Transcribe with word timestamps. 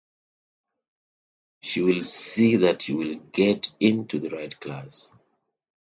She’ll 1.59 2.01
see 2.01 2.55
that 2.55 2.89
you 2.89 3.17
get 3.31 3.69
into 3.79 4.19
the 4.19 4.31
right 4.31 4.59
class. 4.59 5.13